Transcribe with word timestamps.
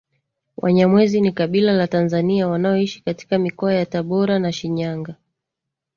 Wanyamwezi 0.57 1.21
ni 1.21 1.31
kabila 1.31 1.73
la 1.73 1.87
Tanzania 1.87 2.47
wanaoishi 2.47 3.01
katika 3.01 3.39
mikoa 3.39 3.73
ya 3.73 3.85
Tabora 3.85 4.39
na 4.39 4.51
Shinyanga 4.51 5.15